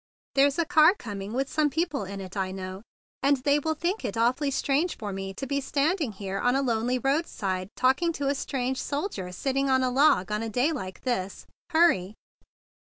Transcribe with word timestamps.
"There's 0.33 0.57
a 0.57 0.65
car 0.65 0.95
coming 0.95 1.31
with 1.31 1.47
some 1.47 1.69
people 1.69 2.05
in 2.05 2.21
it 2.21 2.35
I 2.35 2.49
know; 2.49 2.81
and 3.21 3.37
they 3.37 3.57
w 3.57 3.61
T 3.61 3.67
ill 3.69 3.75
think 3.75 4.03
it 4.03 4.17
awfully 4.17 4.51
queer 4.51 4.87
for 4.97 5.13
me 5.13 5.31
to 5.35 5.45
be 5.45 5.61
standing 5.61 6.13
here 6.13 6.39
on 6.39 6.55
a 6.55 6.63
lonely 6.63 6.97
roadside 6.97 7.69
talking 7.75 8.11
to 8.13 8.27
a 8.27 8.33
strange 8.33 8.79
sol¬ 8.81 9.11
dier 9.11 9.31
sitting 9.31 9.69
on 9.69 9.83
a 9.83 9.91
log 9.91 10.31
on 10.31 10.41
a 10.41 10.49
day 10.49 10.71
like 10.71 11.01
this. 11.01 11.45
Hurry!" 11.69 12.15